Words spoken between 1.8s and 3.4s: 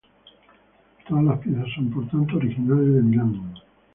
por tanto, originales de Milán.